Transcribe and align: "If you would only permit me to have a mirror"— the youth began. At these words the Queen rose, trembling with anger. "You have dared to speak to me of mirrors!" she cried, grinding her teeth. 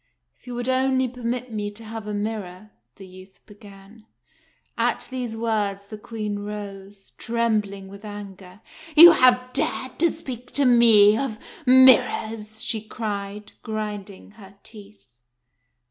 "If 0.39 0.47
you 0.47 0.55
would 0.55 0.67
only 0.67 1.07
permit 1.07 1.51
me 1.53 1.69
to 1.69 1.83
have 1.83 2.07
a 2.07 2.13
mirror"— 2.15 2.71
the 2.95 3.05
youth 3.05 3.39
began. 3.45 4.07
At 4.75 5.07
these 5.11 5.37
words 5.37 5.85
the 5.85 5.97
Queen 5.99 6.39
rose, 6.39 7.11
trembling 7.19 7.87
with 7.87 8.03
anger. 8.03 8.61
"You 8.97 9.11
have 9.11 9.53
dared 9.53 9.99
to 9.99 10.09
speak 10.09 10.51
to 10.53 10.65
me 10.65 11.15
of 11.15 11.37
mirrors!" 11.67 12.63
she 12.63 12.81
cried, 12.81 13.51
grinding 13.61 14.31
her 14.31 14.57
teeth. 14.63 15.05